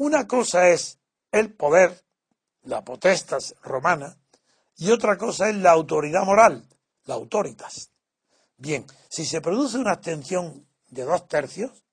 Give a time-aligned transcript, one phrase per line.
[0.00, 0.98] Una cosa es
[1.30, 2.02] el poder,
[2.62, 4.16] la potestas romana,
[4.78, 6.66] y otra cosa es la autoridad moral,
[7.04, 7.90] la autoritas.
[8.56, 11.84] Bien, si se produce una abstención de dos tercios,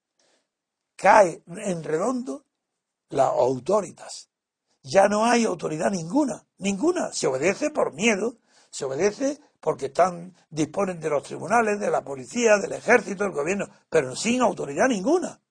[0.96, 2.46] cae en redondo
[3.10, 4.30] la autoritas.
[4.84, 7.12] Ya no hay autoridad ninguna, ninguna.
[7.12, 8.38] Se obedece por miedo,
[8.70, 13.68] se obedece porque están, disponen de los tribunales, de la policía, del ejército, del gobierno,
[13.90, 15.42] pero sin autoridad ninguna.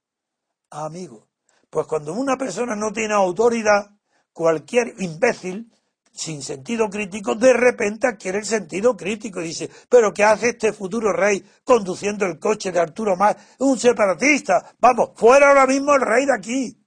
[0.71, 1.29] amigo,
[1.71, 3.91] pues cuando una persona no tiene autoridad,
[4.33, 5.71] cualquier imbécil
[6.17, 10.73] sin sentido crítico, de repente adquiere el sentido crítico y dice, pero ¿qué hace este
[10.73, 13.37] futuro rey conduciendo el coche de Arturo Más?
[13.59, 14.75] Un separatista.
[14.79, 16.79] Vamos, fuera ahora mismo el rey de aquí.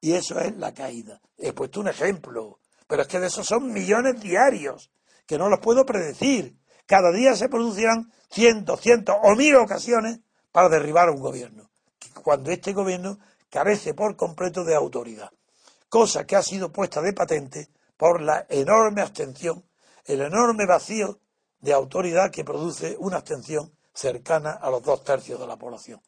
[0.00, 1.20] Y eso es la caída.
[1.38, 4.90] He puesto un ejemplo, pero es que de esos son millones diarios,
[5.26, 6.58] que no los puedo predecir.
[6.86, 10.20] Cada día se producirán cientos, cientos o mil ocasiones
[10.52, 11.70] para derribar a un gobierno,
[12.22, 13.18] cuando este gobierno
[13.54, 15.30] carece por completo de autoridad,
[15.88, 19.64] cosa que ha sido puesta de patente por la enorme abstención,
[20.06, 21.20] el enorme vacío
[21.60, 26.02] de autoridad que produce una abstención cercana a los dos tercios de la población.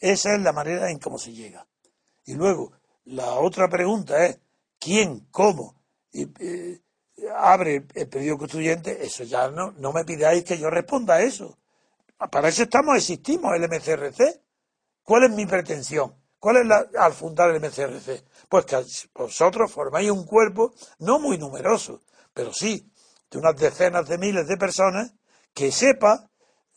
[0.00, 1.64] Esa es la manera en cómo se llega.
[2.24, 2.72] Y luego,
[3.04, 4.40] la otra pregunta es,
[4.80, 5.80] ¿quién, cómo
[6.12, 6.80] eh,
[7.36, 9.06] abre el pedido constituyente?
[9.06, 11.58] Eso ya no, no me pidáis que yo responda a eso.
[12.32, 14.40] Para eso estamos, existimos, el MCRC.
[15.04, 16.18] ¿Cuál es mi pretensión?
[16.38, 18.24] ¿Cuál es la, al fundar el MCRC?
[18.48, 22.90] Pues que vosotros formáis un cuerpo no muy numeroso, pero sí
[23.30, 25.12] de unas decenas de miles de personas
[25.52, 26.30] que sepa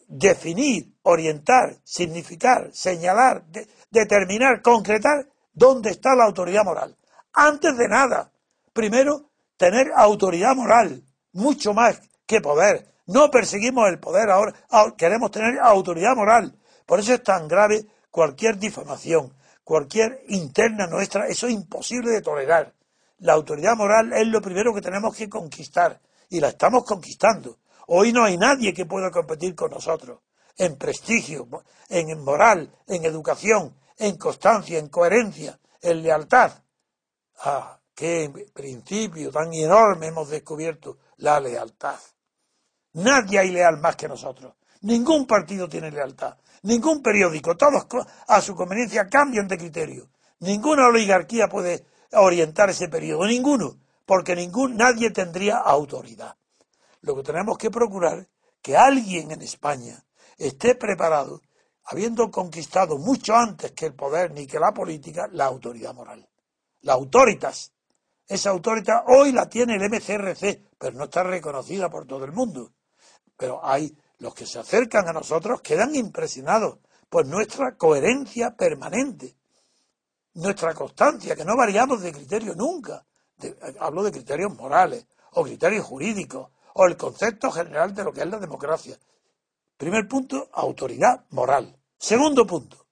[0.08, 3.46] definir, orientar, significar, señalar,
[3.90, 6.98] determinar, concretar dónde está la autoridad moral.
[7.34, 8.32] Antes de nada,
[8.74, 12.94] primero, tener autoridad moral, mucho más que poder.
[13.06, 14.54] No perseguimos el poder ahora,
[14.98, 16.58] queremos tener autoridad moral.
[16.86, 22.74] Por eso es tan grave cualquier difamación, cualquier interna nuestra, eso es imposible de tolerar.
[23.20, 27.60] La autoridad moral es lo primero que tenemos que conquistar y la estamos conquistando.
[27.88, 30.20] Hoy no hay nadie que pueda competir con nosotros
[30.58, 31.48] en prestigio,
[31.90, 36.52] en moral, en educación, en constancia, en coherencia, en lealtad.
[37.40, 42.00] Ah, qué principio tan enorme hemos descubierto, la lealtad.
[42.94, 44.54] Nadie hay leal más que nosotros.
[44.82, 46.38] Ningún partido tiene lealtad.
[46.64, 47.86] Ningún periódico, todos
[48.28, 50.10] a su conveniencia cambian de criterio.
[50.40, 56.36] Ninguna oligarquía puede orientar ese periodo, ninguno, porque ningún, nadie tendría autoridad.
[57.02, 58.28] Lo que tenemos que procurar
[58.62, 60.04] que alguien en España
[60.38, 61.42] esté preparado,
[61.86, 66.28] habiendo conquistado mucho antes que el poder ni que la política, la autoridad moral.
[66.82, 67.72] La autoritas.
[68.28, 72.72] Esa autoridad hoy la tiene el MCRC, pero no está reconocida por todo el mundo.
[73.36, 76.78] Pero hay los que se acercan a nosotros quedan impresionados
[77.10, 79.36] por nuestra coherencia permanente,
[80.36, 83.04] nuestra constancia, que no variamos de criterio nunca.
[83.80, 88.28] hablo de criterios morales o criterios jurídicos o el concepto general de lo que es
[88.28, 88.98] la democracia.
[89.76, 91.76] Primer punto, autoridad moral.
[91.98, 92.86] Segundo punto,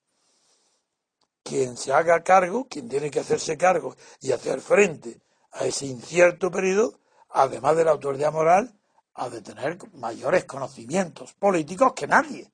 [1.43, 6.49] quien se haga cargo, quien tiene que hacerse cargo y hacer frente a ese incierto
[6.49, 8.78] periodo, además de la autoridad moral,
[9.13, 12.51] ha de tener mayores conocimientos políticos que nadie.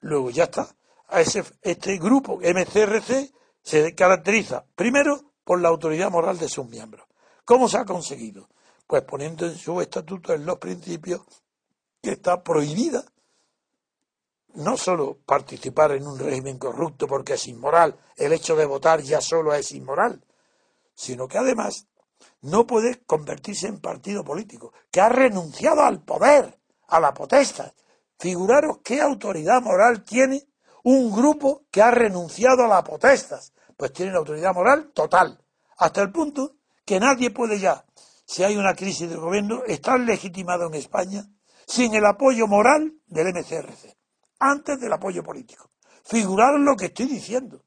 [0.00, 0.68] Luego ya está.
[1.08, 7.06] A ese, este grupo MCRC se caracteriza primero por la autoridad moral de sus miembros.
[7.44, 8.48] ¿Cómo se ha conseguido?
[8.86, 11.22] Pues poniendo en su estatuto en los principios
[12.00, 13.04] que está prohibida
[14.54, 19.20] no solo participar en un régimen corrupto porque es inmoral, el hecho de votar ya
[19.20, 20.24] solo es inmoral,
[20.94, 21.86] sino que además
[22.42, 26.58] no puede convertirse en partido político, que ha renunciado al poder,
[26.88, 27.72] a la potestad.
[28.18, 30.48] Figuraros qué autoridad moral tiene
[30.82, 33.40] un grupo que ha renunciado a la potestad.
[33.76, 35.42] Pues tiene autoridad moral total,
[35.78, 37.84] hasta el punto que nadie puede ya,
[38.26, 41.24] si hay una crisis del gobierno, estar legitimado en España
[41.66, 43.96] sin el apoyo moral del MCRC,
[44.38, 45.70] antes del apoyo político.
[46.04, 47.64] Figuraros lo que estoy diciendo.